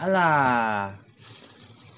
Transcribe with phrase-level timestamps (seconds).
[0.00, 0.96] Alah,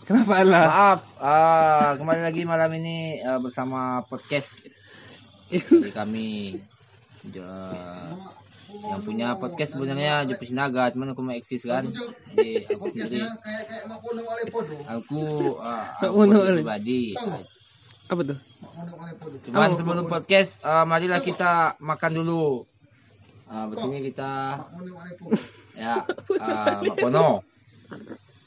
[0.02, 0.64] Kenapa Allah?
[0.66, 1.00] maaf.
[1.22, 4.58] ah kembali lagi malam ini ah, bersama podcast
[5.46, 6.58] dari kami.
[7.30, 8.18] Ja-
[8.72, 11.86] yang punya podcast sebenarnya Jopi Sinaga, cuman aku mau eksis kan.
[12.34, 13.20] Jadi aku sendiri,
[14.88, 15.20] aku,
[16.00, 16.18] Mak aku
[16.58, 17.14] pribadi.
[18.10, 18.38] Apa tuh?
[19.46, 22.66] Cuman sebelum podcast, ah, marilah kita makan dulu.
[23.46, 24.58] Ah, sini kita
[25.78, 26.02] ya
[26.42, 27.51] ah, Mak Pono.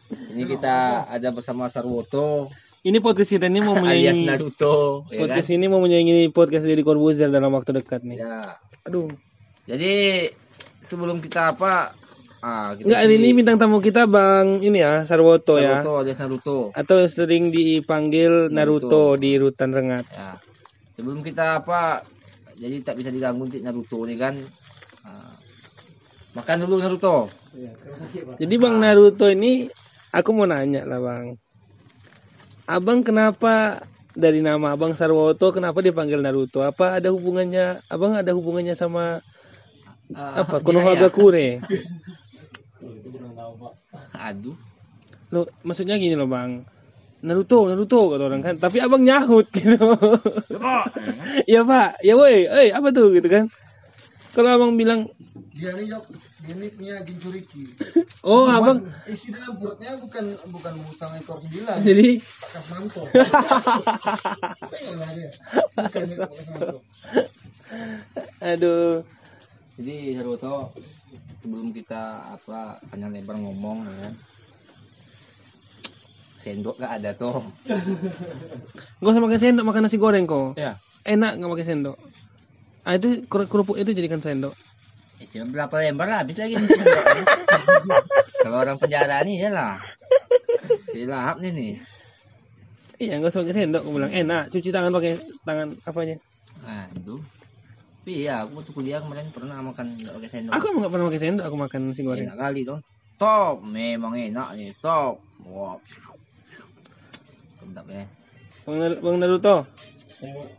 [0.05, 0.75] Ini kita
[1.09, 2.49] ada bersama Sarwoto
[2.81, 5.19] Ini podcast kita ini mau alias menyaingi Naruto, ya kan?
[5.25, 8.21] podcast ini mau menyaingi podcast dari Corbuzier dalam waktu dekat nih.
[8.21, 8.61] Ya.
[8.85, 9.09] Aduh.
[9.65, 10.29] Jadi
[10.85, 11.97] sebelum kita apa?
[12.45, 15.81] Ah, kita Enggak, sih- ini bintang tamu kita Bang ini ya, Sarwoto ya.
[15.81, 16.57] Naruto alias Naruto.
[16.77, 19.17] Atau sering dipanggil Naruto, Naruto.
[19.17, 20.05] di Rutan Rengat.
[20.13, 20.37] Ya.
[20.93, 22.05] Sebelum kita apa?
[22.53, 24.37] Jadi tak bisa diganggu Naruto nih kan.
[25.01, 25.33] Ah.
[26.37, 27.33] makan dulu Naruto.
[28.35, 29.71] Jadi Bang Naruto ini
[30.11, 31.39] aku mau nanya lah Bang.
[32.65, 33.85] Abang kenapa
[34.15, 36.63] dari nama Abang Sarwoto kenapa dipanggil Naruto?
[36.65, 37.83] Apa ada hubungannya?
[37.87, 39.21] Abang ada hubungannya sama
[40.13, 40.61] Ah, apa?
[40.61, 41.09] dia Konoha ya.
[41.09, 41.47] Kure?
[44.13, 44.55] Aduh.
[45.33, 46.63] Lo maksudnya gini loh Bang.
[47.25, 48.55] Naruto, Naruto kata orang kan.
[48.61, 49.75] Tapi Abang nyahut gitu.
[51.49, 53.49] Iya Pak, ya woi, eh apa tuh gitu kan?
[54.35, 55.07] Kalau Abang bilang,
[55.55, 56.11] Dia nih Yok,
[56.43, 57.71] dia nih punya Ginchuriki.
[58.27, 61.79] oh Abang, isi dalam perutnya bukan bukan musang ekor sembilan.
[61.79, 63.01] jadi Pak Kasmanto.
[64.75, 65.29] Tengoklah dia.
[65.79, 66.77] Bukan itu Pak Kasmanto.
[68.43, 69.07] aduh,
[69.79, 70.75] Jadi Naruto
[71.39, 74.13] sebelum kita apa panjang lebar ngomong ya kan.
[76.43, 77.39] Sendok gak ada tuh.
[78.99, 80.59] nggak usah pakai sendok makan nasi goreng kok.
[80.59, 80.75] Ya.
[81.07, 81.97] Enak nggak pakai sendok.
[82.85, 84.53] Ah itu ker- kerupuk itu jadikan sendok.
[85.17, 86.53] Ya, cuma berapa lembar lah, habis lagi.
[88.45, 89.73] Kalau orang penjara nih ya lah.
[90.93, 91.73] Si lahap nih nih.
[93.01, 93.81] Iya nggak usah pakai sendok.
[93.81, 94.53] Aku bilang enak.
[94.53, 96.15] Cuci tangan pakai tangan apanya?
[96.61, 97.19] Aduh.
[98.05, 100.53] Tapi ya aku waktu kuliah kemarin pernah makan nggak pakai sendok.
[100.53, 101.45] Aku nggak pernah pakai sendok.
[101.49, 102.29] Aku makan nasi goreng.
[102.29, 102.79] enak kali tuh.
[103.17, 104.69] Stop, memang enak nih.
[104.77, 105.25] Stop.
[105.41, 105.81] Wow.
[107.65, 108.05] Sedap ya.
[108.65, 109.61] Bang, Bang Naruto,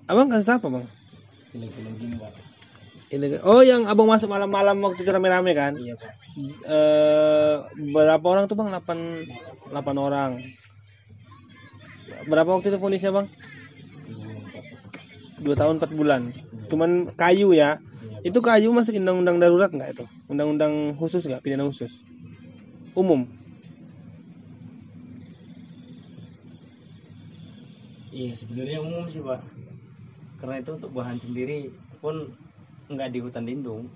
[0.06, 0.86] abang kasus apa bang?
[3.06, 3.40] Ilegal.
[3.46, 5.78] Oh yang abang masuk malam-malam waktu itu rame-rame kan?
[5.78, 6.12] Iya Pak.
[6.66, 7.54] Eh
[7.94, 8.74] berapa orang tuh bang?
[8.74, 10.42] 8 8 orang.
[12.26, 13.26] Berapa waktu itu polisnya bang?
[15.38, 16.34] Dua tahun 4 bulan.
[16.66, 17.78] Cuman kayu ya.
[18.26, 20.04] Itu kayu masuk undang-undang darurat nggak itu?
[20.26, 21.46] Undang-undang khusus nggak?
[21.46, 21.94] Pidana khusus?
[22.98, 23.30] Umum.
[28.10, 29.44] Iya sebenarnya umum sih pak
[30.46, 32.30] Karena itu untuk bahan sendiri pun
[32.86, 33.90] nggak di hutan lindung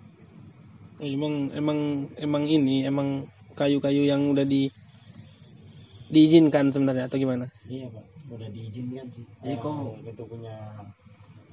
[0.98, 1.78] Emang emang
[2.18, 3.22] emang ini emang
[3.54, 4.66] kayu-kayu yang udah di
[6.10, 7.46] diizinkan sebenarnya atau gimana?
[7.70, 8.02] Iya pak
[8.34, 10.58] Udah diizinkan sih Jadi Eh, kok- Itu punya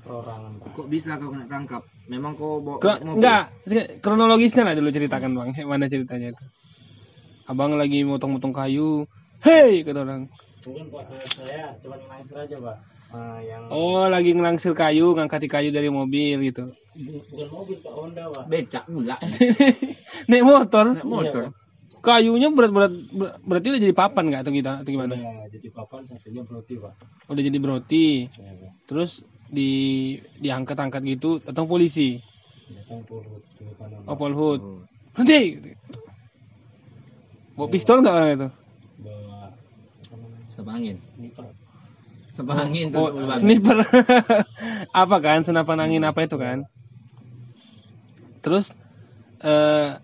[0.02, 1.86] perorangan pak Kok bisa kau kena tangkap?
[2.10, 3.22] Memang kau bawa Kro- mobil?
[3.22, 3.44] enggak,
[4.02, 5.50] kronologisnya lah dulu ceritakan bang.
[5.70, 6.46] Mana ceritanya itu?
[7.46, 9.06] Abang lagi motong-motong kayu.
[9.46, 10.26] Hei kata orang.
[10.66, 12.76] Mungkin pak eh, saya cuma langsir aja pak
[13.08, 16.72] Eh, Yang Oh lagi ngelangsir kayu, ngangkati kayu dari mobil gitu.
[16.98, 19.16] bu- bukan mobil pak Honda pak Becak pula.
[20.30, 21.44] Naik motor, Naik motor.
[22.02, 25.14] kayunya berat-berat ber- berarti udah jadi papan nggak atau kita atau gimana?
[25.16, 26.94] Udah jadi papan satunya beroti pak
[27.28, 28.08] Udah jadi broti.
[28.28, 29.12] Iya pak Terus
[29.48, 29.70] di
[30.40, 32.20] diangkat-angkat gitu, datang polisi.
[32.68, 33.00] Datang
[33.80, 34.60] kanan Oh Polhut.
[34.60, 34.80] Oh.
[35.16, 35.40] Berhenti.
[35.56, 35.70] gitu.
[37.56, 38.48] Bawa pistol nggak orang itu?
[39.02, 40.98] Bawa apa namanya Senapan angin.
[41.00, 41.46] Sniper
[42.38, 43.02] Senapan angin tuh.
[43.02, 43.42] Oh, Bang.
[43.42, 43.78] sniper.
[45.02, 45.42] apa kan?
[45.42, 46.70] Senapan angin apa itu kan?
[48.46, 48.78] Terus
[49.42, 49.98] eh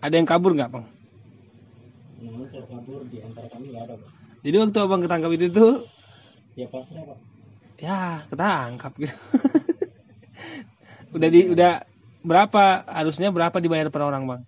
[0.00, 0.88] ada yang kabur nggak, Bang?
[2.24, 4.08] Namun kalau kabur di antara kami nggak ada pak
[4.40, 5.74] Jadi waktu Abang ketangkap itu tuh
[6.56, 7.18] Ya pasrah pak
[7.76, 9.12] ya ketangkap gitu.
[11.16, 11.84] udah di udah
[12.24, 14.42] berapa harusnya berapa dibayar per orang, Bang?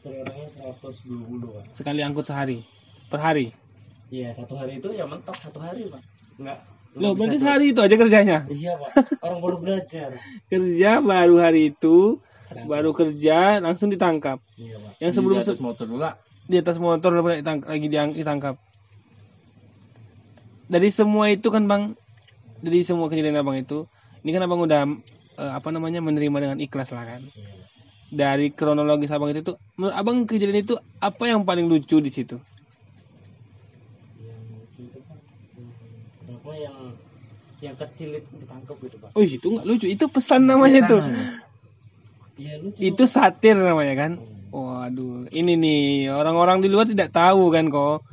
[0.00, 2.64] Per orangnya 120 pak Sekali angkut sehari.
[3.12, 3.65] Per hari.
[4.06, 6.02] Iya satu hari itu ya mentok satu hari pak
[6.38, 6.58] nggak
[6.96, 8.38] nggak Loh, berarti sehari itu aja kerjanya.
[8.48, 8.90] iya pak
[9.26, 10.10] orang baru belajar
[10.52, 12.22] Kerja baru hari itu,
[12.64, 14.38] baru kerja langsung ditangkap.
[14.56, 16.10] iya pak Yang sebelum Di atas motor pula.
[16.46, 18.54] di atas motor lagi diang- ditangkap.
[20.66, 21.94] Dari semua itu kan bang,
[22.62, 23.86] dari semua kejadian abang itu,
[24.22, 24.82] ini kan abang udah
[25.38, 27.22] eh, apa namanya menerima dengan ikhlas lah kan.
[27.34, 27.54] iya
[28.06, 32.38] Dari kronologis abang itu tuh, menurut abang kejadian itu apa yang paling lucu di situ?
[34.76, 34.98] Itu
[36.26, 36.76] apa yang
[37.64, 41.00] yang kecil itu ditangkap gitu pak Oh itu nggak lucu, itu pesan namanya tuh.
[42.36, 44.12] iya lucu Itu satir namanya kan.
[44.52, 48.04] Waduh, ini nih orang-orang di luar tidak tahu kan kok.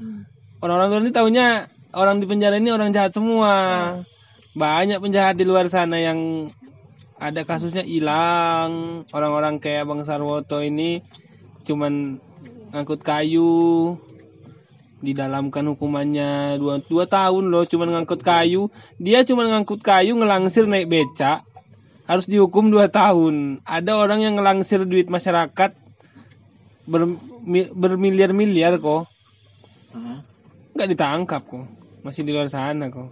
[0.63, 1.48] Orang-orang luar ini taunya
[1.92, 3.56] orang di penjara ini orang jahat semua.
[4.56, 6.48] Banyak penjahat di luar sana yang
[7.19, 9.04] ada kasusnya hilang.
[9.12, 11.04] Orang-orang kayak Bang Sarwoto ini
[11.63, 12.19] cuman
[12.75, 13.95] ngangkut kayu
[15.03, 20.88] didalamkan hukumannya dua, dua tahun loh cuman ngangkut kayu dia cuman ngangkut kayu ngelangsir naik
[20.88, 21.44] becak
[22.07, 25.75] harus dihukum dua tahun ada orang yang ngelangsir duit masyarakat
[26.88, 29.11] ber- mi- bermiliar-miliar kok
[29.91, 30.17] Heeh.
[30.71, 31.67] nggak ditangkap kok
[32.01, 33.11] masih di luar sana kok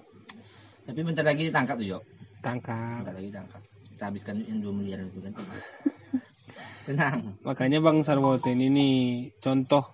[0.82, 2.04] Tapi bentar lagi ditangkap tuh, Jok.
[2.42, 3.62] tangkap Bentar lagi ditangkap.
[3.94, 5.32] Kita habiskan duit yang 2 miliar itu kan.
[6.90, 7.38] Tenang.
[7.46, 8.96] makanya bang Sarwoto ini nih
[9.38, 9.86] contoh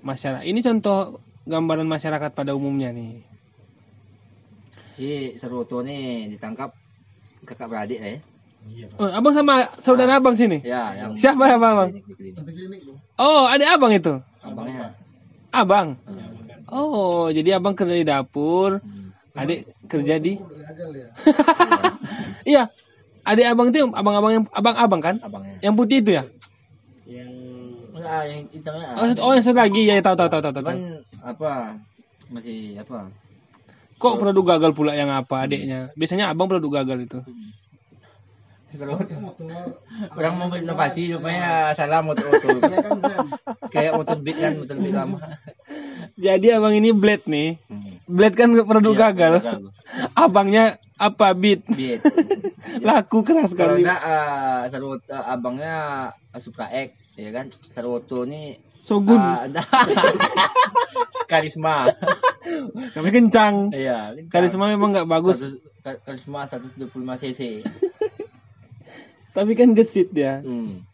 [0.00, 3.24] masyarakat ini contoh gambaran masyarakat pada umumnya nih
[4.98, 6.74] Jadi Sarwoto nih ditangkap
[7.46, 8.18] kakak beradik ya.
[8.68, 8.98] Iya, Pak.
[8.98, 11.90] oh, abang sama saudara abang sini Ya, yang siapa abang abang
[13.16, 14.92] oh ada abang itu Abangnya.
[15.48, 16.66] abang Hmm.
[16.68, 19.14] oh jadi abang kerja di dapur Hmm.
[19.32, 21.08] adik kerja di ya.
[22.50, 22.62] iya
[23.22, 25.54] adik abang itu abang-abang yang abang-abang kan Abangnya.
[25.62, 26.26] yang putih itu ya
[27.06, 27.30] Yang
[27.98, 28.86] Enggak, yang hitamnya.
[28.94, 30.64] oh, oh yang satu lagi ya tahu tahu tahu tahu tahu.
[30.64, 30.78] Cuman
[31.22, 31.52] apa?
[32.30, 33.10] Masih apa?
[33.98, 37.18] kok produk gagal pula yang apa adiknya biasanya abang produk gagal itu
[39.18, 39.80] motor.
[40.12, 42.60] Orang mau berinovasi rupanya salah motor-motor.
[42.68, 42.98] Iya kan?
[43.72, 45.18] Kayak motor beat kan, motor beat lama.
[46.20, 47.96] jadi abang ini blade nih Hmm.
[48.04, 49.60] blade kan produk Iya, gagal gagal.
[50.12, 50.64] abangnya
[51.00, 52.04] apa beat Beat.
[52.84, 55.74] laku keras Kalau sekali enggak uh, abangnya
[56.36, 57.46] Supra X ya kan.
[57.50, 59.44] Sarwoto ini Sogun ah,
[61.30, 61.90] karisma.
[62.94, 66.88] kami kencang Iya, karisma memang nggak bagus 100 ka- karisma 125
[67.18, 67.40] cc.
[69.36, 70.86] tapi kan gesit dia Hmm.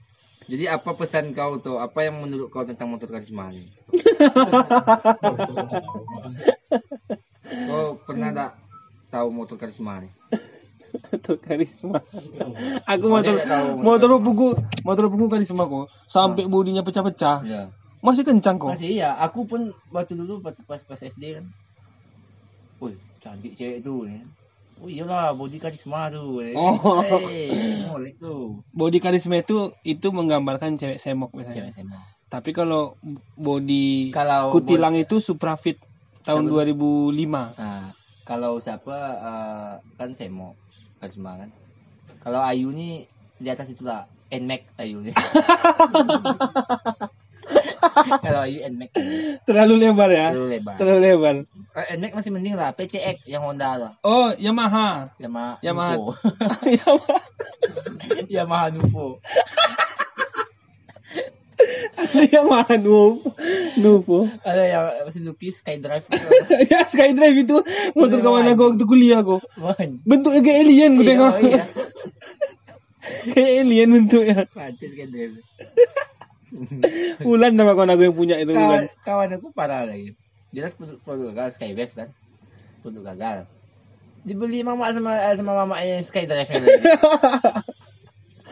[0.44, 1.80] Jadi apa pesan kau tuh?
[1.80, 3.64] Apa yang menurut kau tentang motor karisma ini?
[7.64, 8.50] kau pernah tak
[9.08, 10.12] tahu motor karisma nih?
[11.04, 11.98] motor karisma
[12.84, 14.46] aku Kau motor tidak tahu motor buku
[14.82, 17.62] motor buku karisma kok sampai bodinya pecah-pecah Ya.
[18.00, 20.54] masih kencang kok Masih iya, aku pun waktu dulu pas
[20.84, 21.46] pas, SD kan.
[22.76, 24.20] Wih, cantik cewek tuh ya.
[24.76, 26.42] Oh iyalah, body karisma tuh.
[26.42, 26.52] ya.
[26.52, 27.00] Oh.
[27.00, 27.48] Hey,
[27.86, 28.60] molek tuh.
[28.70, 32.00] body karisma itu itu menggambarkan cewek semok biasanya Cewek SMA.
[32.28, 32.98] tapi kalau
[33.34, 35.78] body Kalau kutilang itu suprafit
[36.22, 37.14] tahun Siapa 2005
[37.56, 37.88] Nah,
[38.24, 40.58] kalau siapa eh, kan Semo
[41.04, 41.52] karisma kan.
[42.24, 43.04] Kalau Ayu nih
[43.36, 45.12] di atas itulah Nmax Ayu nih.
[48.24, 48.88] kalau Ayu Nmax
[49.44, 50.74] terlalu lebar ya terlalu lebar.
[50.80, 51.34] terlalu lebar
[51.74, 53.92] Eh, Nmax masih mending lah, PCX yang Honda lah.
[54.00, 55.92] oh Yamaha Yamaha Yamaha.
[56.00, 56.16] Nuvo.
[58.32, 59.20] Yamaha Yamaha
[61.94, 62.26] Nuvo.
[62.34, 63.04] Yamaha Nuvo
[63.78, 66.06] Nuvo Ada yang Suzuki Skydrive.
[66.72, 67.56] ya Skydrive itu
[67.94, 68.52] motor kawan Wan.
[68.54, 70.02] aku waktu kuliah Man.
[70.04, 71.62] bentuknya kayak alien gue Iya, tengok oh iya.
[73.34, 75.38] kayak alien bentuknya Prancis Skydrive.
[77.30, 80.14] Ulan nama kawan aku yang punya itu kawan, Ulan kawan aku parah lagi.
[80.54, 82.08] Jelas produk, produk gagal Skywave kan.
[82.86, 83.50] Produk gagal.
[84.22, 86.46] Dibeli mama sama sama mama yang Skydrive.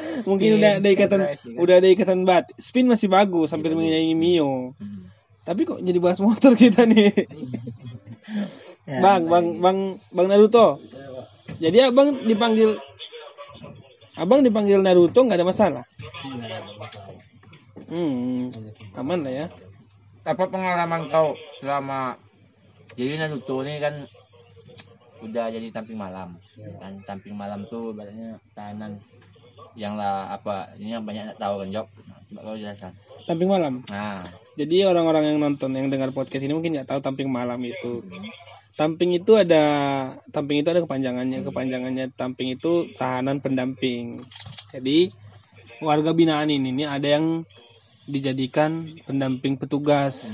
[0.31, 1.62] mungkin Spin, udah ada ikatan Skydrive, ya kan?
[1.62, 2.44] udah ada ikatan bat.
[2.56, 3.78] Spin masih bagus Iya, bagus.
[3.78, 4.72] menyaingi Mio.
[4.76, 5.08] Hmm.
[5.43, 7.10] tapi kok jadi bahas motor kita nih?
[8.82, 9.79] Ya, bang bang bang
[10.10, 10.82] bang Naruto.
[11.62, 12.74] Jadi abang dipanggil
[14.19, 15.84] abang dipanggil Naruto nggak ada masalah?
[16.26, 17.15] Nggak ada masalah.
[17.86, 18.50] hmm
[18.98, 19.46] aman lah ya.
[20.26, 22.19] Apa pengalaman kau selama
[22.98, 23.94] jadi Naruto ini kan
[25.22, 26.34] udah jadi tamping malam.
[26.82, 28.98] Kan tamping malam tuh badannya tahanan
[29.74, 31.86] yang lah apa ini yang banyak nak tahu kan Jok?
[32.32, 32.93] Coba kau jelaskan
[33.24, 33.82] tamping malam?
[33.88, 34.22] Nah.
[34.52, 38.05] Jadi orang-orang yang nonton yang dengar podcast ini mungkin nggak tahu tamping malam itu.
[38.76, 39.64] Tamping itu ada
[40.29, 41.41] tamping itu ada kepanjangannya.
[41.41, 44.20] Kepanjangannya tamping itu tahanan pendamping.
[44.69, 45.08] Jadi
[45.81, 47.48] warga binaan ini, ini ada yang
[48.05, 50.29] dijadikan pendamping petugas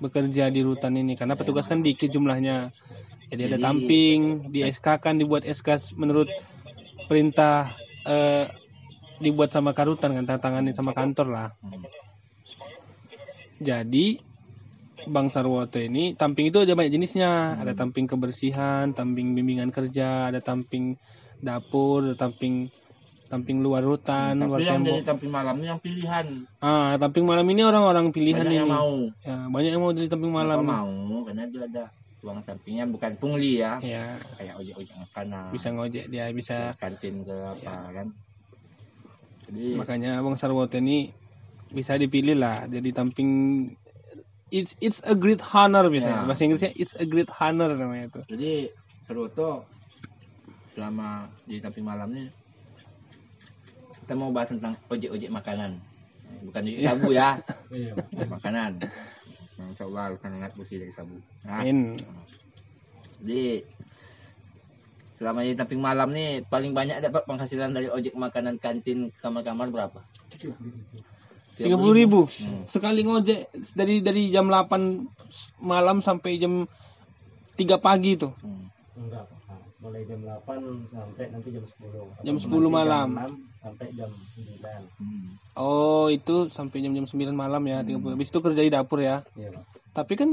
[0.00, 1.12] bekerja di rutan ini.
[1.20, 2.72] Karena petugas kan dikit jumlahnya.
[3.28, 4.18] Jadi ada Jadi- tamping
[4.48, 6.32] di SK kan dibuat SK menurut
[7.12, 7.76] perintah
[8.08, 8.48] eh,
[9.20, 11.84] dibuat sama karutan kan tantanganin sama kantor lah Hmm.
[13.60, 14.06] jadi
[15.02, 17.56] Bang Sarwoto ini tamping itu ada banyak jenisnya.
[17.56, 21.00] Ada tamping kebersihan, tamping bimbingan kerja, ada tamping
[21.40, 22.68] dapur, ada tamping
[23.24, 26.26] tamping luar hutan, luar tapi yang jadi tamping malam ini yang pilihan
[26.58, 28.60] Ah, tamping malam ini orang-orang pilihan banyak ini.
[28.60, 30.58] yang mau Ya, banyak yang mau jadi tamping malam.
[30.60, 30.90] mau
[31.24, 31.84] karena dia ada
[32.20, 36.76] uang sampingnya bukan pungli ya Ya, kayak ojek-ojek makanan bisa ngojek dia, bisa.
[36.76, 37.90] kantin ke apa Ya.
[37.96, 38.06] kan
[39.50, 41.10] jadi Makanya Bang Sarwoto ini
[41.70, 43.30] bisa dipilih lah jadi tamping
[44.50, 46.26] it's it's a great honor biasanya Ya.
[46.26, 48.52] bahasa Inggrisnya it's a great honor namanya itu Jadi
[49.06, 49.66] Sarwoto
[50.70, 52.30] selama di tamping malam ini
[54.06, 55.78] kita mau bahas tentang ojek-ojek makanan.
[56.42, 57.38] Bukan ojek sabu ya,
[57.70, 57.94] Iya.
[58.26, 58.82] makanan.
[59.54, 61.14] Nah, Insya Allah akan ingat bersih dari sabu.
[61.46, 61.94] Nah, Amin.
[63.22, 63.62] jadi
[65.20, 70.00] selama di tamping malam nih paling banyak dapat penghasilan dari ojek makanan kantin kamar-kamar berapa?
[71.52, 72.64] tiga puluh ribu Hmm.
[72.64, 73.40] sekali ngojek
[73.76, 75.04] dari dari jam 8
[75.60, 76.64] malam sampai jam
[77.52, 78.72] 3 pagi tuh Hmm.
[78.96, 79.60] Enggak, Pak.
[79.78, 82.08] mulai jam 8 sampai nanti jam 10.
[82.18, 83.08] Jam Atau 10 nanti malam.
[83.10, 84.82] Jam 6 sampai jam 9.
[84.96, 85.28] Hmm.
[85.54, 89.20] oh itu sampai jam jam 9 malam ya 30 habis itu kerja di dapur ya
[89.34, 89.64] Iya, Pak.
[89.92, 90.30] tapi kan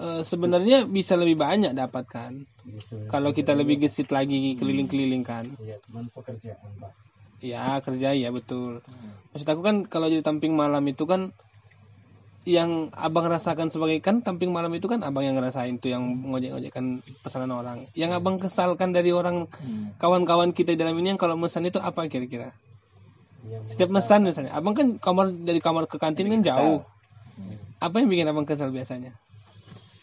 [0.00, 2.32] eh, sebenarnya bisa lebih banyak dapat kan.
[2.64, 5.44] Bisa- kalau kita lebih gesit lagi keliling-keliling kan.
[5.60, 5.76] Iya,
[6.16, 6.92] pekerjaan, Pak.
[7.40, 8.84] ya kerja ya betul.
[9.32, 11.32] Maksud aku kan kalau jadi tamping malam itu kan
[12.44, 17.00] yang abang rasakan sebagai kan tamping malam itu kan abang yang ngerasain tuh yang ngojek-ngojekkan
[17.24, 17.88] pesanan orang.
[17.96, 19.92] Yang abang kesalkan dari orang Hmm.
[19.96, 22.52] kawan-kawan kita dalam ini yang kalau mesan itu apa kira-kira?
[23.48, 24.52] Yang setiap mesan misalnya.
[24.52, 26.84] Abang kan kamar dari kamar ke kantin kan jauh.
[27.80, 29.16] apa yang bikin abang kesal biasanya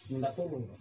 [0.09, 0.63] minta tolong.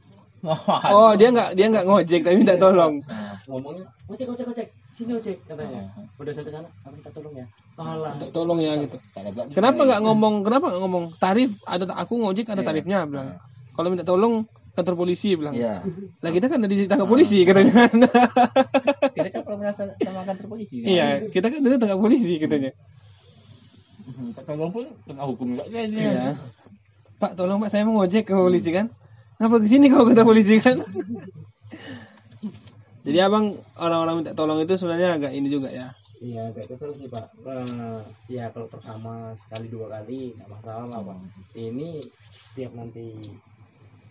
[0.47, 0.93] Pak.
[0.93, 3.01] oh dia nggak dia nggak ngojek tapi minta tolong
[3.49, 4.69] Ngomongnya, "Ojek, ojek, ojek.
[4.91, 5.87] Sini ojek," katanya.
[6.17, 8.17] Udah sampai sana, "Aku minta tolong ya." Alah.
[8.17, 11.85] minta tolong ya gitu Tak ada pula kenapa nggak ngomong kenapa nggak ngomong tarif ada
[11.93, 12.69] aku ngojek ada Iya.
[12.69, 13.29] tarifnya bilang
[13.77, 14.35] kalau minta tolong
[14.73, 15.85] kantor polisi bilang Iya.
[16.21, 17.73] lah kita kan udah ditangkap polisi katanya
[19.13, 20.87] Kita kan pernah merasa sama kantor polisi kan?
[20.87, 22.71] iya kita kan udah tangkap polisi katanya
[24.07, 25.83] Hmm, Tak tolong pun kena hukum juga dia.
[25.85, 26.33] iya
[27.17, 28.87] pak tolong pak saya mau ngojek ke polisi kan
[29.37, 30.81] ngapa ke sini kau kata polisi kan
[33.07, 37.13] jadi abang orang-orang minta tolong itu sebenarnya agak ini juga ya Iya, agak kesel sih,
[37.13, 37.29] Pak.
[37.45, 38.01] Eh,
[38.33, 41.19] ya kalau pertama sekali dua kali nggak masalah lah, Pak.
[41.53, 42.01] Ini
[42.57, 43.21] tiap nanti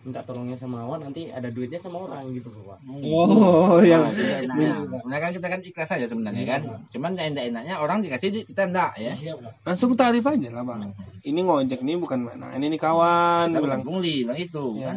[0.06, 2.78] minta tolongnya sama awan nanti ada duitnya sama orang gitu, Pak.
[3.02, 4.70] oh yang Nah, itu enaknya.
[4.86, 6.60] Sebenarnya kan kita kan ikhlas aja sebenarnya kan.
[6.94, 9.10] Cuman yang enaknya orang dikasih duit kita enggak ya.
[9.10, 9.52] Iya, Pak.
[9.66, 10.94] langsung tarif aja lah bang
[11.26, 14.94] ini ngojek nih bukan mana ini nih kawan Kita bilang bilang pungli, bilang itu Ya.
[14.94, 14.96] kan.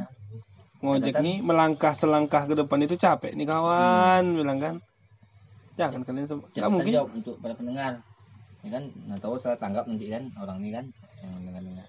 [0.80, 4.76] Ngojek nih melangkah selangkah ke depan itu capek nih kawan bilang kan
[5.76, 7.94] jangan kalian sem- nggak Jangan mungkin jawab untuk para pendengar.
[8.60, 10.86] Ya kan, nah tahu salah tanggap nanti kan orang ini kan
[11.24, 11.88] yang dengar-dengar.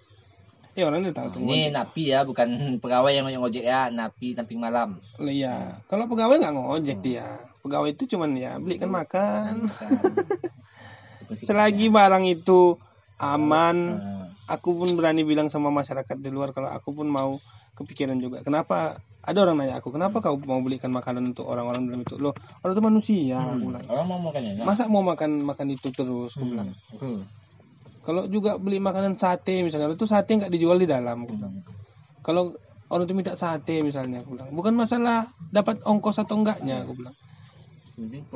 [0.79, 4.63] ya orang ini tahu tuh Ini napi ya, bukan pegawai yang ngojek ya, napi tamping
[4.63, 5.03] malam.
[5.19, 7.27] Iya, kalau pegawai nggak ngojek dia.
[7.67, 9.67] Pegawai itu cuman ya belikan makan.
[9.67, 11.47] Bukan.
[11.47, 12.79] Selagi barang itu
[13.19, 17.39] aman, Nah, aku pun berani bilang sama masyarakat di luar kalau aku pun mau
[17.81, 18.45] kepikiran juga.
[18.45, 19.01] Kenapa?
[19.21, 22.17] Ada orang nanya aku, kenapa kau mau belikan makanan untuk orang-orang dalam itu?
[22.17, 22.33] Loh,
[22.65, 23.85] orang itu manusia, aku bilang.
[23.93, 24.65] orang mau makannya?
[24.65, 26.33] Masa mau makan makan itu terus?
[26.41, 26.73] Aku bilang.
[26.97, 27.29] Hmm.
[28.01, 31.29] Kalau juga beli makanan sate misalnya, itu sate nggak dijual di dalam.
[31.29, 31.53] Aku bilang.
[32.25, 32.57] Kalau
[32.89, 34.49] orang itu minta sate misalnya, aku bilang.
[34.57, 37.17] Bukan masalah dapat ongkos atau enggaknya, aku bilang.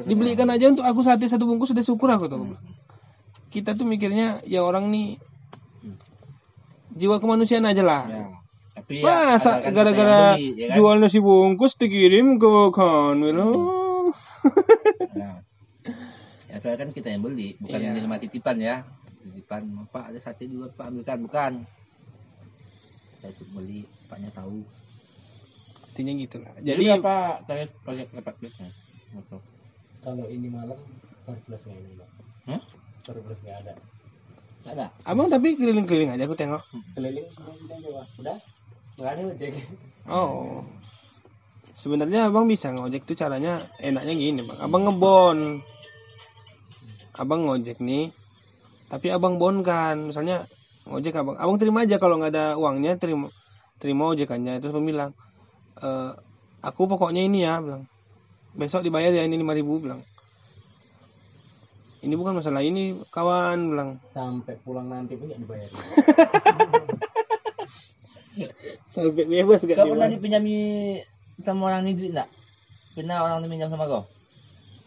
[0.05, 2.45] Dibelikan aja untuk aku sate satu bungkus sudah syukur aku tuh
[3.55, 5.23] kita tuh mikirnya ya orang nih
[6.99, 8.27] jiwa kemanusiaan aja lah Ya.
[8.75, 10.76] Tapi ya, masa gara-gara ya kan?
[10.76, 13.14] jual nasi bungkus dikirim ke kan
[15.14, 15.40] Nah,
[16.50, 17.90] ya saya kan kita yang beli, bukan Iya.
[17.95, 18.76] menerima titipan ya.
[19.25, 21.52] Titipan, Pak ada sate dulu, Pak ambilkan, bukan.
[23.23, 24.62] Saya itu beli, Paknya tahu.
[25.95, 28.66] artinya gitulah Jadi jadi apa tarif proyek dapat plusnya?
[30.02, 30.75] Kalau ini malam
[31.23, 32.09] per plus nggak ini, Pak?
[32.50, 32.61] Hmm?
[33.07, 33.75] Per plus nggak ada.
[34.64, 34.87] Ada.
[35.04, 36.64] abang tapi keliling-keliling aja aku tengok
[36.97, 38.07] Keliling semua kita aja, Pak.
[38.21, 38.38] Udah?
[38.95, 39.53] Nggak ada ojek.
[40.07, 40.63] oh.
[41.75, 44.59] Sebenarnya abang bisa ngojek tuh caranya enaknya gini bang.
[44.63, 45.59] Abang ngebon.
[47.19, 48.15] Abang ngojek nih
[48.87, 49.99] tapi abang bon kan.
[49.99, 50.47] Misalnya
[50.87, 53.27] ngojek abang abang terima aja kalau nggak ada uangnya terima
[53.83, 54.63] terima ojekannya.
[54.63, 55.11] Terus abang bilang
[55.83, 56.13] "Eh,
[56.63, 57.91] aku pokoknya ini ya bilang.
[58.55, 60.07] Besok dibayar ya ini lima ribu bilang.
[62.07, 63.99] Ini bukan masalah ini kawan bilang.
[63.99, 65.71] Sampai pulang nanti pun nggak dibayar.
[68.87, 70.57] sampai bebas gak Kau pernah dipinjami
[71.38, 72.29] sama orang ini duit enggak?
[72.95, 74.07] Pernah orang ini pinjam sama kau?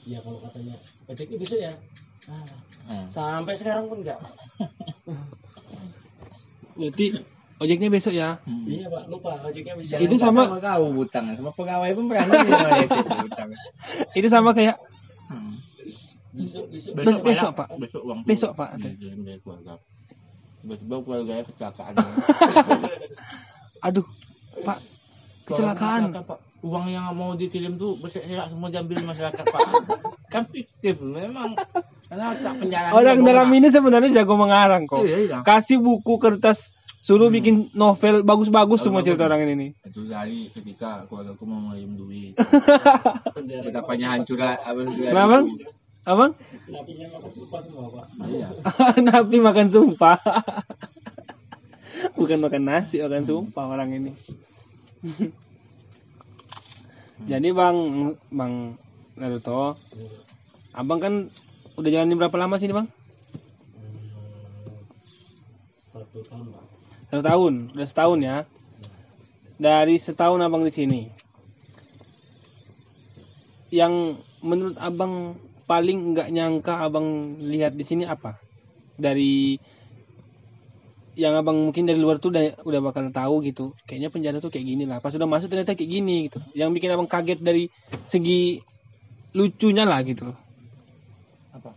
[0.08, 0.76] Ya kalau katanya
[1.06, 1.74] ojeknya besok ya.
[2.28, 2.44] Ah,
[2.88, 3.08] Hmm.
[3.08, 4.16] sampai sekarang pun nggak.
[6.78, 7.06] berarti
[7.58, 8.64] ojeknya besok ya Hmm.
[8.64, 9.98] Iya pak, lupa ojeknya besok.
[10.00, 12.28] Itu sama- kau hutang sama pegawai pun hutang.
[14.20, 14.78] itu sama kayak
[15.28, 15.60] Hmm.
[16.32, 16.94] Besok besok.
[16.96, 17.68] Besok, besok, Pak.
[17.68, 17.78] Pak.
[17.82, 18.70] Besok uang Besok, Pak.
[18.78, 19.76] Dikirim dari keluarga.
[20.68, 21.96] Tiba-tiba keluarganya kecelakaan.
[23.88, 24.04] aduh
[24.68, 24.84] pak
[25.48, 26.40] kecelakaan Pak.
[26.60, 29.62] Uang yang mau dikirim tuh berserak semua diambil masyarakat, Pak.
[30.34, 31.56] kan fiktif memang.
[32.12, 32.92] Karena tak penjara.
[32.92, 35.08] Orang dalam ini sebenarnya jago mengarang kok.
[35.08, 35.38] Iya, iya.
[35.48, 39.72] Kasih buku kertas suruh bikin novel bagus-bagus semua cerita orang ini.
[39.88, 42.34] Itu dari ketika keluarga aku mau ngirim duit.
[43.72, 44.60] Betapanya hancur lah.
[44.92, 45.48] Kenapa?
[46.08, 46.32] Abang?
[46.72, 48.48] napinya makan sumpah semua pak Iya.
[49.12, 50.16] Napi makan sumpah.
[52.16, 54.12] Bukan makan nasi, makan sumpah orang ini.
[57.30, 57.78] Jadi Bang
[58.32, 58.80] Bang
[59.20, 59.76] Naruto,
[60.72, 61.14] Abang kan
[61.76, 62.88] udah jalanin berapa lama sini Bang?
[63.76, 64.88] Hmm,
[65.92, 66.64] satu tahun pak
[67.12, 68.38] Satu tahun, udah setahun ya.
[69.60, 71.12] Dari setahun Abang di sini.
[73.76, 75.36] Yang menurut Abang
[75.68, 78.40] paling nggak nyangka Abang lihat di sini apa?
[78.98, 79.60] Dari
[81.18, 83.74] yang abang mungkin dari luar tuh udah, udah bakal tahu gitu.
[83.90, 85.04] Kayaknya penjara tuh kayak gini lah.
[85.04, 86.40] Pas udah masuk ternyata kayak gini gitu.
[86.56, 87.68] Yang bikin abang kaget dari
[88.08, 88.64] segi
[89.36, 90.32] lucunya lah gitu.
[90.32, 90.40] Loh
[91.54, 91.74] Apa?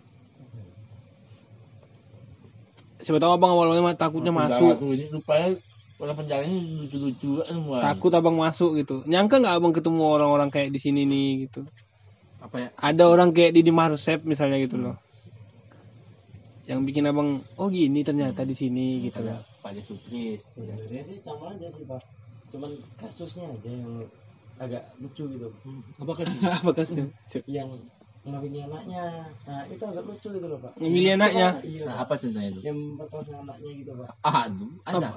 [3.01, 4.77] siapa tahu abang awal-awalnya mah takutnya masuk.
[4.77, 5.57] Aku ini rupanya
[6.01, 7.81] orang penjara ini lucu-lucu semua.
[7.81, 9.01] takut abang masuk gitu.
[9.09, 11.65] Nyangka nggak abang ketemu orang-orang kayak di sini nih gitu
[12.41, 12.69] Apa ya?
[12.81, 14.97] ada orang kayak Didi Marsep misalnya gitu loh.
[16.65, 19.45] Yang bikin abang oh gini ternyata di sini gitu loh.
[19.61, 20.57] Pak Sutris.
[20.57, 22.01] sebenarnya sih sama aja sih pak.
[22.49, 24.09] Cuman kasusnya aja yang
[24.57, 25.53] agak lucu gitu.
[26.01, 26.27] Apa kan?
[26.65, 27.13] apa kasih
[27.47, 27.69] yang
[28.25, 29.29] ngawinin anaknya.
[29.45, 30.73] Nah itu agak lucu gitu loh pak.
[30.81, 31.49] Ngambilin anaknya?
[31.61, 31.85] iya.
[31.85, 32.61] Nah, apa contohnya itu?
[32.65, 34.09] yang perkosa anaknya gitu pak.
[34.25, 35.11] Aduh, ada.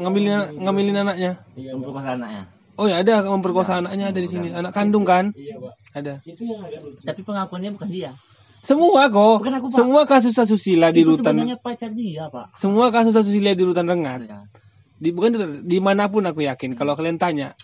[0.00, 0.32] Ngambilin
[0.64, 1.32] ngambilin anaknya?
[1.52, 1.86] Iya Yang pak.
[1.92, 2.44] Perkosa anaknya.
[2.78, 4.48] oh ya ada memperkosa anaknya ada di sini.
[4.54, 5.36] Anak kandung kan?
[5.36, 8.12] Iya pak ada itu yang agak lucu Tapi pengakuannya bukan dia.
[8.60, 9.76] semua kok Bukan aku, Pak.
[9.76, 12.54] semua kasus asusila di itu rutan sebenarnya pacar dia, Pak.
[12.54, 14.44] semua kasus asusila di rutan rengat Ya.
[14.94, 17.54] di bukan di- di mana pun aku yakin kalau kalian tanya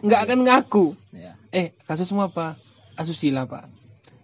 [0.00, 1.38] nggak akan ngaku Ya.
[1.48, 2.58] eh kasus semua apa
[2.94, 3.70] asusila pak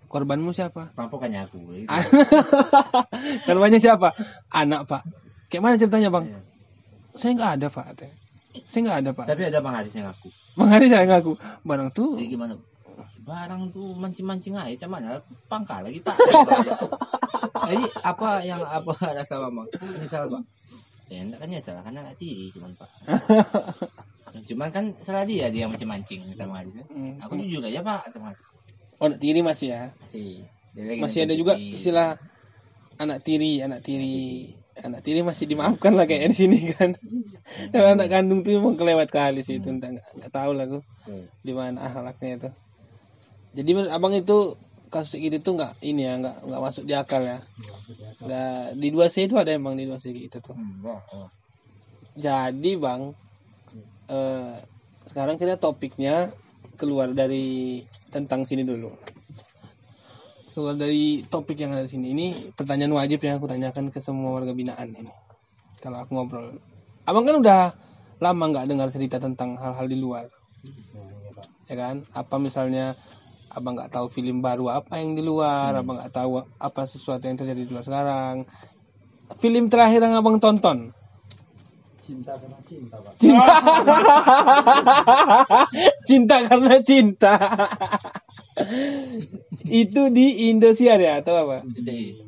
[0.06, 1.58] korbanmu siapa Perampokannya aku.
[1.72, 1.86] Gitu.
[3.46, 4.10] Korbannya siapa
[4.48, 5.02] anak pak
[5.46, 6.40] kayak mana ceritanya bang Iya.
[7.12, 7.86] saya nggak ada pak
[8.66, 10.28] saya nggak ada pak Tapi ada Bang Haris yang aku.
[10.52, 11.32] bang Hari saya ngaku
[11.62, 12.54] barang tuh Jadi gimana?
[13.20, 16.16] Barang tuh mancing-mancing aja cuman pangkal lagi, Pak.
[17.68, 19.68] Jadi apa yang apa rasa Mamang?
[20.00, 20.42] Misal, Pak.
[21.10, 22.90] Ya, enggak kan ya salah kan anak tiri cuman, Pak.
[24.48, 25.84] cuman kan salah dia dia yang kata
[26.38, 26.78] Bang Haris.
[26.86, 27.18] Hmm.
[27.20, 28.40] Aku jujur aja, Pak, Haris.
[29.00, 30.46] oh anak tiri masih ya Masih.
[31.02, 32.14] Masih ada juga istilah
[33.00, 36.92] anak tiri anak tiri anak tiri masih dimaafkan lah kayak di sini kan
[37.72, 41.26] kalau anak kandung tuh emang kelewat kali sih itu nggak nggak tahu lah aku Hmm.
[41.42, 42.48] di mana akhlaknya itu
[43.56, 44.54] jadi menurut abang itu
[44.90, 47.38] kasus gitu tuh nggak ini ya nggak nggak masuk di akal ya?
[48.26, 50.54] Nah, di dua c itu ada emang di dua c gitu tuh.
[50.58, 51.30] Hmm,
[52.18, 53.14] jadi bang
[54.10, 54.54] eh,
[55.06, 56.34] sekarang kita topiknya
[56.74, 58.90] keluar dari tentang sini dulu.
[60.50, 62.10] Keluar dari topik yang ada di sini.
[62.10, 62.26] Ini
[62.58, 65.14] pertanyaan wajib yang aku tanyakan ke semua warga binaan ini.
[65.78, 66.58] Kalau aku ngobrol.
[67.06, 67.62] Abang kan udah
[68.18, 70.26] lama nggak dengar cerita tentang hal-hal di luar.
[71.30, 71.46] Pak.
[71.70, 71.96] ya kan?
[72.12, 72.98] Apa misalnya
[73.50, 77.34] abang nggak tahu film baru apa yang di luar abang nggak tahu apa sesuatu yang
[77.34, 78.46] terjadi di luar sekarang.
[79.38, 80.94] Film terakhir yang abang tonton?
[82.00, 83.12] Cinta karena cinta pak.
[83.20, 83.54] Cinta.
[86.08, 87.34] Cinta karena cinta.
[89.62, 91.62] Itu di Indosiar ya atau apa?
[91.62, 92.18] Jadi,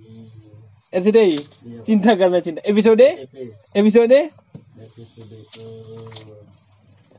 [0.93, 2.61] RCTI iya cinta karena cinta.
[2.63, 3.01] Episode?
[3.01, 3.35] EP
[3.73, 4.29] episode?
[4.77, 5.65] Episode ke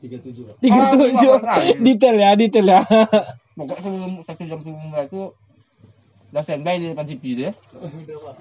[0.03, 1.75] tiga tujuh tiga Oh, tujuh terakhir.
[1.81, 2.81] detail ya detail ya
[3.53, 5.21] pokok sebelum satu jam sebelum itu
[6.33, 7.53] udah standby di depan deh.
[7.53, 8.35] udah pak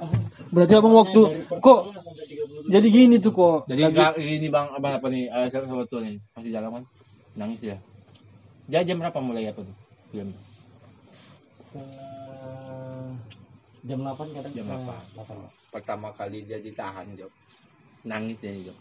[0.48, 1.20] berarti abang waktu
[1.60, 1.80] kok
[2.72, 6.16] jadi gini tuh kok Jadi Lagi- ini bang apa apa nih uh, sahabat tuh nih
[6.32, 6.84] masih jalan kan
[7.36, 7.76] nangis ya.
[8.68, 9.76] Dia jam berapa mulai apa tuh
[10.08, 10.32] film?
[11.52, 13.16] setengah
[13.82, 15.12] jam 8 kadang Jam setengah 8.
[15.16, 15.52] delapan, Pak.
[15.72, 17.32] Pertama kali dia ditahan Job.
[18.04, 18.76] Nangis ya Job.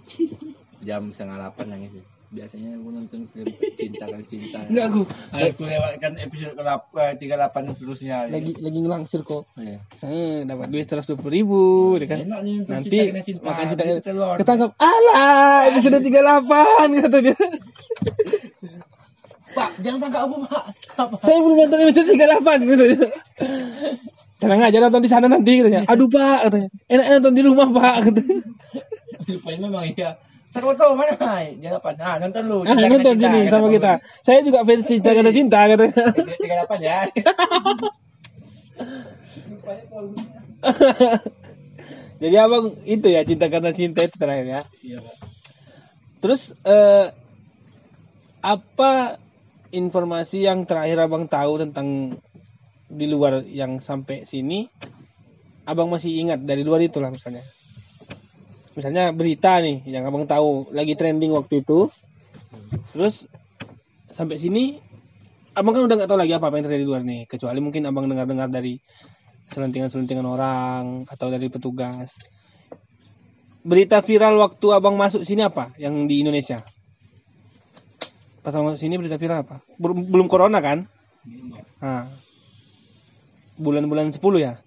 [0.84, 2.04] Jam setengah delapan nangis ya.
[2.32, 3.44] Biasanya aku nonton film
[3.76, 4.60] cinta kan cinta.
[4.64, 6.64] enggak aku Harus aku lewatkan episode ke
[6.96, 8.18] eh, tiga delapan dan seterusnya.
[8.26, 9.84] lagi lagi ngelangsir kok Iya.
[9.92, 11.62] saya dapat duit seratus dua puluh ribu
[11.96, 13.44] ya kan Enak nih nanti cinta kena cinta.
[13.44, 14.36] makan cinta telur.
[14.40, 17.36] ketangkap alah episode 38 kata dia
[19.52, 20.64] Pak, jangan tangkap aku, Pak.
[21.28, 22.86] Saya belum nonton episode 38 gitu
[24.40, 28.10] tenang aja nonton di sana nanti katanya aduh pak katanya enak nonton di rumah pak
[28.10, 28.42] katanya
[29.30, 30.18] Lupain memang iya.
[30.52, 31.16] Sakoto mana?
[31.56, 31.90] Jangan apa?
[31.96, 32.58] Nah, nonton lu.
[32.68, 37.00] ah, nonton sini sama kita saya juga fans cinta karena cinta katanya Tiga delapan ya.
[42.22, 45.16] jadi abang itu ya cinta karena cinta itu terakhir ya iya pak
[46.22, 47.10] terus eh,
[48.46, 49.18] apa
[49.74, 52.20] informasi yang terakhir abang tahu tentang
[52.92, 54.70] di luar yang sampai sini
[55.66, 57.42] abang masih ingat dari luar itu lah misalnya
[58.76, 61.92] misalnya berita nih yang abang tahu lagi trending waktu itu.
[62.96, 63.28] Terus
[64.12, 64.80] sampai sini
[65.56, 67.84] abang kan udah nggak tahu lagi apa apa yang terjadi di luar nih kecuali mungkin
[67.88, 68.80] abang dengar-dengar dari
[69.52, 72.16] selentingan-selentingan orang atau dari petugas.
[73.62, 76.64] Berita viral waktu abang masuk sini apa yang di Indonesia?
[78.42, 79.60] Pas abang masuk sini berita viral apa?
[79.76, 80.88] Belum belum corona kan?
[81.78, 82.10] Nah,
[83.60, 84.58] bulan-bulan 10 ya?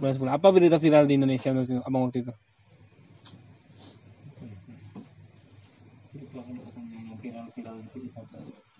[0.00, 2.32] Bulan 10 apa berita viral di Indonesia menurut abang waktu itu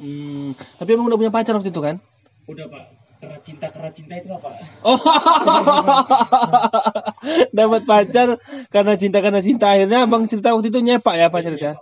[0.03, 2.03] Hmm, tapi abang udah punya pacar waktu itu kan?
[2.51, 2.90] Udah pak,
[3.22, 4.51] karena cinta karena cinta itu apa?
[4.83, 4.98] Oh,
[7.59, 8.29] dapat pacar
[8.66, 11.79] karena cinta karena cinta akhirnya abang cerita waktu itu nyepak ya pacar ya.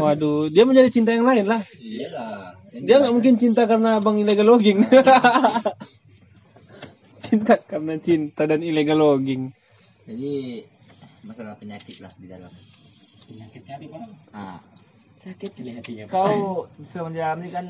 [0.00, 1.60] Waduh, dia menjadi cinta yang lain lah.
[1.76, 2.56] Iyalah.
[2.72, 4.80] Dia nggak mungkin cinta karena abang illegal logging.
[7.28, 9.52] cinta karena cinta dan illegal logging.
[10.08, 10.64] Jadi
[11.20, 12.52] masalah penyakit lah di dalam.
[13.28, 14.08] Penyakit hati pak.
[15.18, 16.14] Sakit di hatinya pak.
[16.14, 17.66] kau semenjak ini kan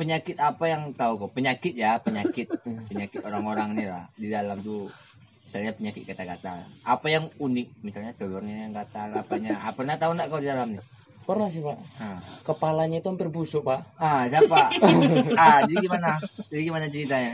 [0.00, 1.28] penyakit apa yang tahu kau?
[1.28, 2.48] Penyakit ya, penyakit,
[2.88, 4.88] penyakit orang-orang nih lah di dalam tuh.
[5.44, 6.64] Misalnya penyakit kata-kata.
[6.84, 7.80] Apa yang unik?
[7.84, 9.56] Misalnya telurnya yang gatal, apanya?
[9.60, 10.82] Ah, pernah tahu nggak kau di dalam nih?
[11.24, 11.76] Pernah sih pak.
[12.00, 13.84] Ah, Kepalanya itu hampir busuk pak.
[14.00, 14.72] ah siapa?
[15.40, 16.16] ah, jadi gimana?
[16.48, 17.32] Jadi gimana ceritanya?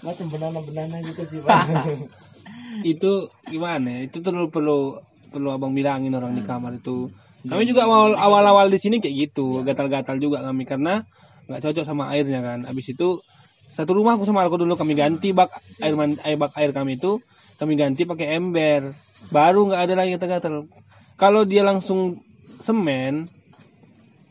[0.00, 1.60] Macam banana-banana gitu sih pak.
[2.84, 4.00] Itu gimana?
[4.00, 4.00] ya?
[4.08, 7.08] Itu perlu perlu perlu abang bilangin orang di kamar itu.
[7.48, 11.02] Kami juga awal awal-awal di sini kayak gitu, gatal-gatal juga kami karena
[11.48, 12.68] nggak cocok sama airnya kan.
[12.68, 13.24] Habis itu
[13.72, 17.00] satu rumah aku sama aku dulu kami ganti bak air man- air bak air kami
[17.00, 17.20] itu
[17.56, 18.92] kami ganti pakai ember.
[19.32, 20.68] Baru nggak ada lagi gatal-gatal.
[21.16, 22.20] Kalau dia langsung
[22.60, 23.26] semen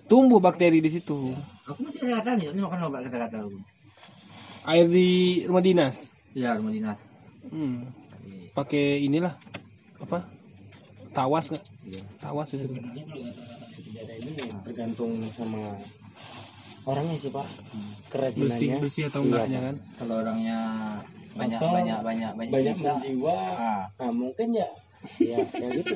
[0.08, 1.36] tumbuh bakteri di situ.
[1.68, 3.60] Aku masih kata nih, ini makan obat aku.
[4.68, 6.08] Air di rumah dinas.
[6.32, 7.00] Iya, rumah dinas.
[7.52, 7.92] Hmm.
[8.56, 9.36] Pakai inilah
[10.00, 10.37] apa?
[11.18, 11.64] Tawas nggak?
[11.84, 12.02] iya.
[12.18, 12.62] Tawas itu.
[12.62, 13.26] Sebenarnya kalau
[13.74, 15.62] kejadian ini tergantung sama
[16.86, 17.42] orangnya sih pak.
[17.42, 18.78] Bersih Kerajinannya.
[18.80, 19.76] bersih atau Iya, enggaknya kan?
[19.98, 20.58] Kalau orangnya
[21.34, 23.38] banyak Atau banyak banyak banyak, Banyak cerita, menjiwa.
[23.58, 24.70] ah, Nah mungkin ya.
[25.18, 25.96] Ya, ya gitu.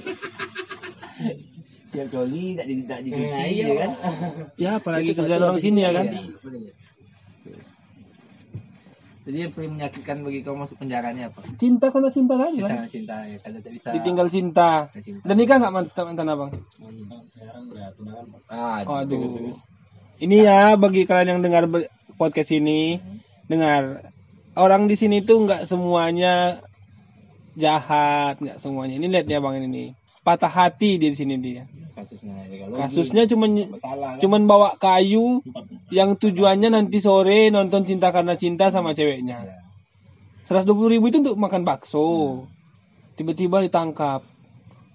[1.92, 3.92] siap coli tak di tak dicuci Nah, ya iya kan?
[3.92, 4.10] Pak.
[4.56, 6.06] Ya apalagi kerjaan satu orang sini ya kan?
[6.08, 6.72] iya.
[9.22, 11.46] Jadi yang paling menyakitkan bagi kau masuk penjara ini apa?
[11.54, 12.78] Cinta karena cinta tadi Cinta kan?
[12.90, 14.90] cinta ya, kalau tak bisa Ditinggal cinta.
[14.98, 15.22] cinta.
[15.22, 16.52] Dan nikah nggak mantan mantan abang?
[16.82, 18.42] Mantap, sekarang udah tunangan pak.
[18.50, 19.54] Ah, Waduh.
[20.18, 21.70] Ini ya bagi kalian yang dengar
[22.18, 22.98] podcast ini,
[23.46, 24.10] dengar
[24.54, 26.58] orang di sini tuh nggak semuanya
[27.54, 28.98] jahat, nggak semuanya.
[28.98, 29.88] Ini lihat ya bang ini nih.
[30.22, 31.66] Patah hati di sini dia.
[31.98, 34.22] kasusnya illegal Kasusnya cuman masalah kan?
[34.22, 35.42] cuman bawa kayu
[35.90, 39.42] yang tujuannya nanti sore nonton cinta karena cinta sama ceweknya.
[39.42, 39.58] Ya.
[40.46, 42.46] 120 ribu itu untuk makan bakso.
[43.18, 44.22] Tiba-tiba ditangkap.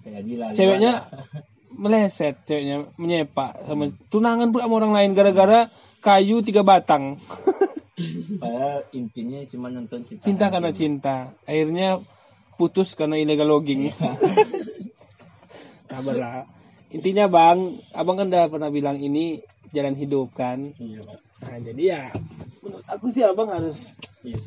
[0.07, 0.55] Gila.
[0.55, 1.11] Ceweknya
[1.75, 5.67] meleset, ceweknya menyepak sama tunangan pula sama orang lain gara-gara
[5.99, 7.19] kayu tiga batang.
[8.41, 10.23] Padahal intinya cuma nonton cinta.
[10.23, 11.15] Cinta karena cinta.
[11.43, 11.99] Akhirnya
[12.55, 13.89] putus karena illegal logging.
[15.87, 16.41] Kabar lah.
[16.91, 19.43] Intinya bang, abang kan udah pernah bilang ini
[19.75, 20.71] jalan hidup kan.
[20.79, 21.19] Iya pak.
[21.37, 22.01] Nah jadi ya
[22.63, 23.77] menurut aku sih abang harus
[24.25, 24.37] Iya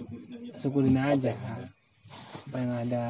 [0.60, 1.32] syukurin aja
[2.50, 3.04] apa yang ada.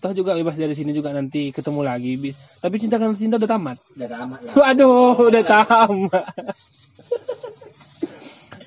[0.00, 2.32] Toh juga bebas dari sini juga nanti ketemu lagi.
[2.64, 3.76] Tapi cinta karena cinta udah tamat.
[3.92, 4.52] Udah amat lah.
[4.56, 6.24] Waduh, udah tamat.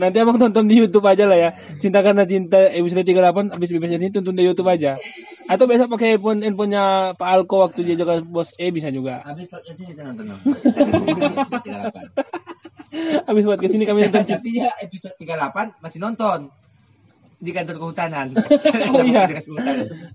[0.03, 1.55] Nanti abang tonton di YouTube aja lah ya.
[1.79, 4.99] Cinta karena cinta episode 38 habis bebas sini tonton di YouTube aja.
[5.47, 9.23] Atau besok pakai handphone handphonenya Pak Alko waktu dia jaga bos E bisa juga.
[9.23, 10.43] Habis podcast ini 38.
[13.25, 14.23] Habis buat ke sini kami nonton.
[14.27, 16.51] Tapi dia episode 38 masih nonton
[17.43, 18.27] di kantor kehutanan.
[18.93, 19.27] Oh iya.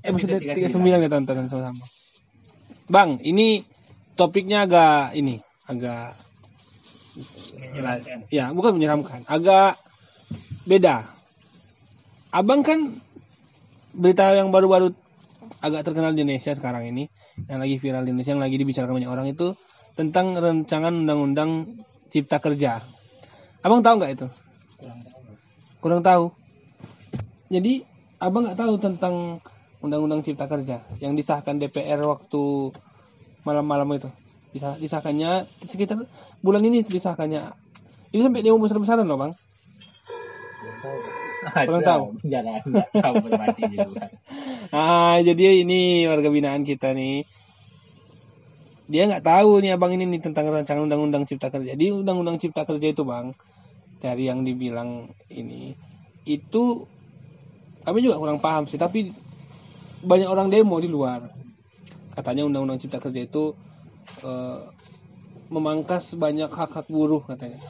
[0.04, 1.84] Episode 39 kita tonton sama-sama.
[2.88, 3.68] Bang, ini
[4.16, 5.36] topiknya agak ini,
[5.68, 6.16] agak
[8.28, 9.80] ya bukan menyeramkan, agak
[10.68, 11.08] beda.
[12.28, 13.00] Abang kan
[13.96, 14.92] berita yang baru-baru
[15.64, 17.08] agak terkenal di Indonesia sekarang ini,
[17.48, 19.56] yang lagi viral di Indonesia, yang lagi dibicarakan banyak orang itu
[19.96, 21.66] tentang rancangan undang-undang
[22.12, 22.84] cipta kerja.
[23.64, 24.26] Abang tahu nggak itu?
[24.78, 25.20] Kurang tahu.
[25.82, 26.24] Kurang tahu.
[27.48, 27.82] Jadi
[28.20, 29.14] abang nggak tahu tentang
[29.80, 32.70] undang-undang cipta kerja yang disahkan DPR waktu
[33.42, 34.10] malam-malam itu.
[34.52, 36.04] Bisa disahkannya sekitar
[36.44, 37.67] bulan ini disahkannya.
[38.12, 39.32] Itu sampai demo besar-besaran loh bang.
[41.48, 42.04] Kurang tahu.
[42.26, 42.60] Jangan
[42.92, 44.10] tahu informasi gitu kan.
[44.74, 47.24] Ah jadi ini warga binaan kita nih.
[48.88, 51.76] Dia nggak tahu nih abang ini nih tentang rancangan undang-undang cipta kerja.
[51.76, 53.36] Di undang-undang cipta kerja itu bang,
[54.00, 55.76] dari yang dibilang ini
[56.24, 56.84] itu
[57.84, 58.80] kami juga kurang paham sih.
[58.80, 59.12] Tapi
[60.00, 61.28] banyak orang demo di luar.
[62.16, 63.52] Katanya undang-undang cipta kerja itu
[64.24, 64.60] eh,
[65.52, 67.60] memangkas banyak hak-hak buruh katanya.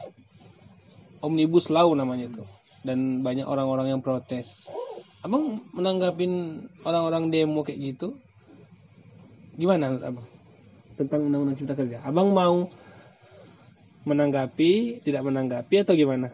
[1.19, 2.43] Omnibus Law namanya itu.
[2.83, 4.71] Dan banyak orang-orang yang protes.
[5.19, 8.15] Abang menanggapin orang-orang demo kayak gitu
[9.59, 10.23] gimana abang
[10.95, 12.03] tentang undang-undang cipta kerja?
[12.03, 12.67] Abang mau
[14.03, 16.27] menanggapi, tidak menanggapi atau gimana?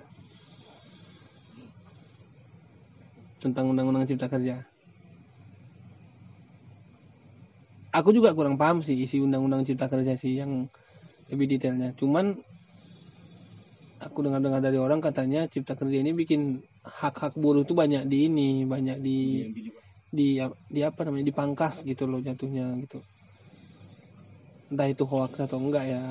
[3.37, 4.65] Tentang undang-undang cipta kerja.
[7.93, 10.65] Aku juga kurang paham sih isi undang-undang cipta kerja sih yang
[11.29, 11.93] lebih detailnya.
[11.93, 12.41] Cuman
[14.05, 18.63] aku dengar-dengar dari orang katanya cipta kerja ini bikin hak-hak buruh itu banyak di ini,
[18.63, 19.19] banyak di
[20.13, 20.39] di
[20.69, 23.01] di apa namanya dipangkas gitu loh jatuhnya gitu.
[24.69, 26.03] Entah itu hoax atau enggak ya.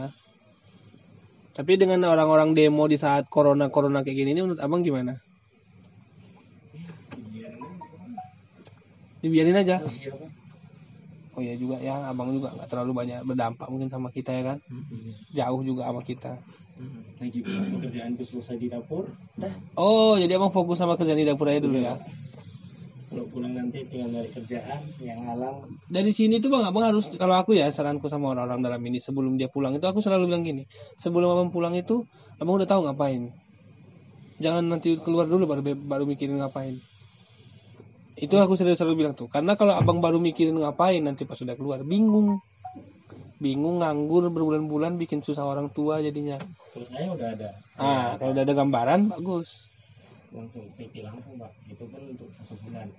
[1.55, 5.15] Tapi dengan orang-orang demo di saat corona corona kayak gini ini menurut abang gimana?
[9.23, 9.81] Dibiarin aja.
[11.35, 14.59] Oh ya juga ya, abang juga nggak terlalu banyak berdampak mungkin sama kita ya kan.
[15.35, 16.39] Jauh juga sama kita.
[17.23, 19.07] lagi pula pekerjaanku selesai di dapur
[19.39, 21.95] dah Oh jadi abang fokus sama kerjaan di dapur aja dulu ya.
[23.15, 27.39] kalau pulang nanti tinggal nyari kerjaan yang halang Dari sini tuh bang, abang harus kalau
[27.39, 30.67] aku ya saranku sama orang-orang dalam ini sebelum dia pulang itu aku selalu bilang gini,
[30.99, 32.03] sebelum abang pulang itu
[32.43, 33.31] abang udah tahu ngapain.
[34.43, 36.83] Jangan nanti keluar dulu baru baru mikirin ngapain.
[38.15, 41.59] Itu aku selalu selalu bilang tuh, karena kalau abang baru mikirin ngapain nanti pas sudah
[41.59, 42.39] keluar bingung,
[43.43, 46.39] bingung nganggur berbulan-bulan bikin susah orang tua jadinya.
[46.71, 47.51] terus saya udah ada.
[47.79, 49.71] Ah kalau udah ada gambaran bagus.
[50.35, 51.51] langsung PT langsung pak.
[51.71, 52.91] Itu pun untuk satu bulan.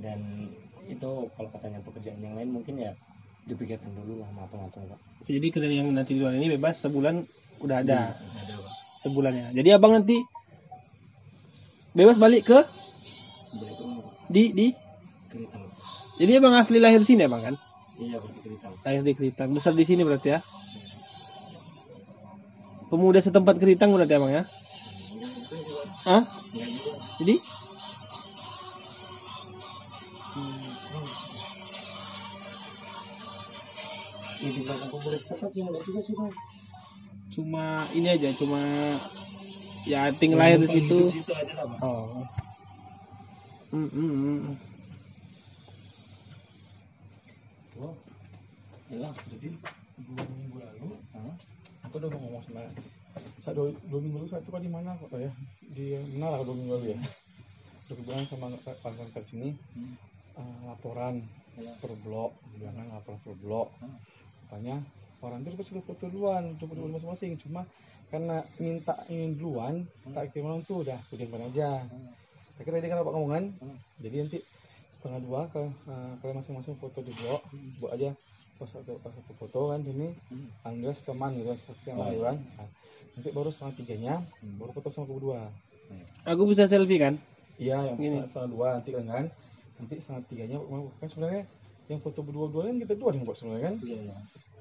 [0.00, 0.48] Dan
[0.88, 2.96] itu kalau katanya pekerjaan yang lain mungkin ya
[3.44, 5.00] dipikirkan dulu lah matang-matang pak.
[5.28, 7.24] Jadi kerjaan yang nanti di luar ini bebas sebulan
[7.60, 8.16] udah ada.
[8.16, 8.72] Udah ada pak.
[9.04, 9.46] Sebulannya.
[9.52, 10.16] Jadi abang nanti
[11.92, 12.60] bebas balik ke?
[13.52, 13.84] Udah itu
[14.28, 14.66] di di?
[15.28, 15.64] Keritang.
[16.20, 17.54] Jadi abang asli lahir sini abang kan?
[17.98, 18.72] Iya di keritang.
[18.86, 19.48] Lahir di Keritang.
[19.52, 20.40] Besar di sini berarti ya?
[22.88, 24.42] Pemuda setempat Keritang berarti abang ya?
[26.06, 26.22] Hah?
[27.20, 27.36] Jadi?
[34.38, 36.30] Ya di belakang pemuda setempat sih enggak juga sih pak
[37.34, 38.62] cuma ini aja cuma
[39.82, 41.10] ya tinggal lahir di situ.
[41.10, 42.22] Hidup situ aja lah pak oh
[43.68, 44.10] Hmm, hmm,
[44.48, 44.56] hmm.
[47.84, 47.92] oh
[48.88, 49.48] ya jadi
[50.08, 50.88] dua minggu lalu
[51.84, 52.64] aku udah mau ngomong sama
[53.36, 55.28] saya dua, minggu lalu saya itu kan di mana kok ya
[55.76, 56.98] di mana lah dua minggu lalu ya
[57.92, 59.52] udah sama kawan-kawan ke sini
[60.40, 61.20] eh, laporan
[61.84, 63.68] per blok bilang laporan per blok
[64.48, 64.80] katanya
[65.20, 67.68] orang itu sudah foto duluan coba duluan masing-masing cuma
[68.08, 69.74] karena minta ingin duluan
[70.16, 71.84] tak kirim orang tuh udah kirimkan aja
[72.58, 73.44] tapi tadi kan bapak ngomongan.
[74.02, 74.38] Jadi nanti
[74.90, 77.46] setengah dua ke eh, kalian masing-masing foto di blok.
[77.78, 78.10] Buat aja
[78.58, 80.18] pas satu pas satu foto kan ini
[80.66, 82.18] Anggas teman gitu saksi yang lain.
[82.18, 82.68] Kan Nah,
[83.14, 85.46] nanti baru setengah tiganya baru foto sama kedua
[86.28, 87.14] aku bisa selfie kan?
[87.58, 88.22] Iya yang Gini.
[88.28, 89.24] setengah, dua nanti kan kan?
[89.80, 90.56] Nanti setengah tiganya
[91.00, 91.42] kan sebenarnya
[91.88, 93.74] yang foto berdua-dua kan kita dua yang buat sebenarnya kan?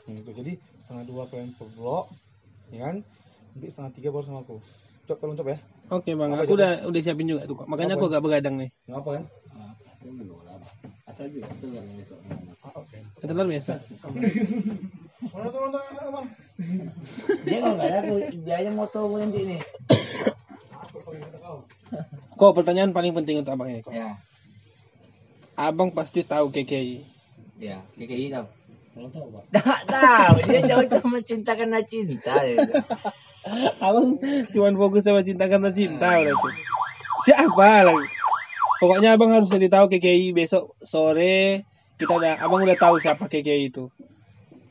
[0.07, 2.05] Hmm, itu jadi setengah dua kalian per blok
[2.71, 2.95] ya kan?
[3.53, 4.57] Nanti setengah tiga baru sama aku.
[5.05, 5.59] Coba tolong coba ya
[5.91, 6.31] oke bang.
[6.33, 8.69] Apa aku udah udah siapin juga tuh kok makanya aku agak begadang nih.
[8.87, 9.23] Ngapa kan
[11.07, 12.19] Asal juga tuh kan besok.
[12.63, 13.73] ah, luar biasa?
[15.33, 15.49] Mana
[16.07, 16.27] abang
[17.47, 19.61] Dia nggak ada aku, dia aja motor gue nanti nih.
[22.37, 23.91] kok pertanyaan paling penting untuk abang ini kok?
[23.91, 24.13] Ya,
[25.57, 27.01] abang pasti tahu KKI
[27.57, 28.41] ya, kayak gitu.
[28.93, 29.27] tolong tahu.
[29.33, 29.43] Pak.
[29.61, 32.33] Tak tahu, dia jauh-jauh mencinta karena cinta.
[33.81, 34.19] abang
[34.51, 36.49] cuman fokus sama cinta karena cinta berarti
[37.27, 38.07] siapa lagi?
[38.77, 41.65] Pokoknya abang harus jadi tahu KKI besok sore
[41.97, 43.89] kita udah abang udah tahu siapa KKI itu.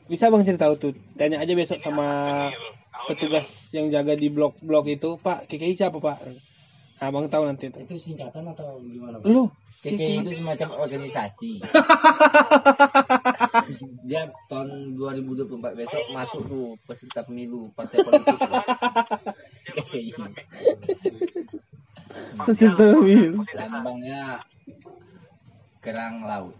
[0.07, 2.49] Bisa bang cerita tahu tuh tanya aja besok sama
[3.11, 6.23] petugas yang jaga di blok-blok itu pak KKI siapa pak?
[6.97, 7.83] Abang tahu nanti tuh.
[7.83, 9.27] Itu singkatan atau gimana pak?
[9.27, 9.51] Lu
[9.87, 11.63] KKI itu semacam organisasi.
[14.07, 18.35] Dia tahun 2024 besok masuk tuh peserta pemilu partai politik.
[19.71, 20.11] KKI.
[22.43, 24.43] peserta pemilu Lambangnya
[25.79, 26.55] kerang laut.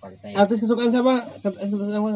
[0.00, 2.10] Partai artis kesukaan siapa artis kesukaan siapa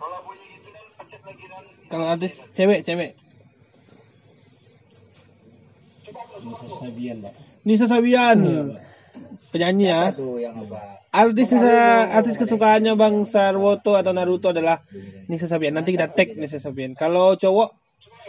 [0.00, 0.20] kalau
[1.90, 3.18] artis cewek cewek.
[6.40, 7.34] Nisa Sabian pak.
[7.66, 8.38] Nisa Sabian.
[9.50, 10.14] Penyanyi ya.
[11.10, 14.86] artis Nisa artis kesukaannya Bang Sarwoto atau Naruto adalah
[15.26, 15.74] Nisa Sabian.
[15.74, 16.94] Nanti kita tag Nisa Sabian.
[16.94, 17.74] Kalau cowok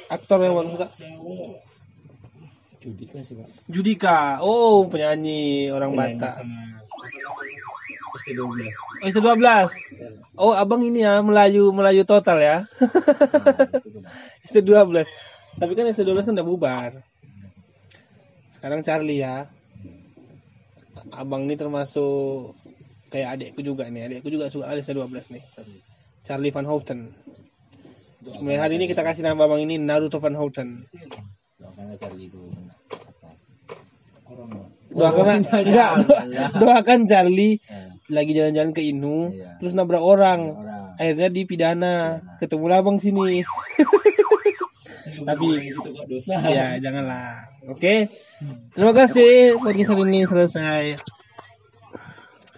[0.10, 0.88] aktor yang bang suka?
[2.82, 3.48] Judika sih pak.
[3.70, 4.42] Judika.
[4.42, 6.42] Oh penyanyi orang Batak
[8.20, 8.68] ST12
[9.04, 12.58] oh itu 12 oh abang ini ya Melayu Melayu total ya?
[14.52, 15.08] ST12
[15.60, 16.92] tapi kan ST12 kan udah bubar.
[18.56, 19.52] Sekarang Charlie ya.
[21.12, 22.56] Abang ini termasuk
[23.12, 24.08] kayak adekku juga nih.
[24.08, 25.44] Adekku juga suka ST12 nih.
[26.24, 26.54] Charlie.
[26.54, 27.12] Van Houten.
[28.40, 30.86] Mulai hari ini kita kasih nama abang ini Naruto Van Houten.
[31.60, 32.42] Doakan Charlie itu
[34.92, 35.44] doakan
[36.60, 37.64] doakan Charlie
[38.12, 39.58] lagi jalan-jalan ke Inu Iya.
[39.58, 40.54] terus nabrak orang.
[40.60, 41.00] Orang.
[41.00, 41.96] akhirnya dipidana.
[42.20, 42.38] Pidana.
[42.44, 43.42] ketemu abang sini.
[45.28, 46.36] Tapi gitu kok dosa.
[46.50, 47.46] ya janganlah.
[47.70, 48.10] Oke?
[48.74, 49.58] Terima kasih.
[49.58, 50.84] podcast hari ini selesai